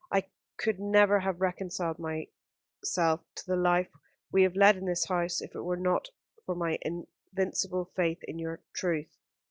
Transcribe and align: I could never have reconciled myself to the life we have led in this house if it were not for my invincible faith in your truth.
I 0.11 0.23
could 0.57 0.79
never 0.79 1.19
have 1.19 1.41
reconciled 1.41 1.99
myself 1.99 3.21
to 3.35 3.45
the 3.45 3.55
life 3.55 3.91
we 4.31 4.41
have 4.41 4.55
led 4.55 4.75
in 4.75 4.85
this 4.87 5.05
house 5.05 5.43
if 5.43 5.53
it 5.53 5.61
were 5.61 5.77
not 5.77 6.07
for 6.43 6.55
my 6.55 6.79
invincible 6.81 7.91
faith 7.95 8.23
in 8.23 8.39
your 8.39 8.63
truth. 8.73 9.15